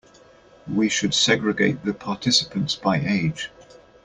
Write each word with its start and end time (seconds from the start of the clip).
We 0.67 0.89
should 0.89 1.13
segregate 1.13 1.85
the 1.85 1.93
participants 1.93 2.73
by 2.75 2.97
age. 3.01 3.51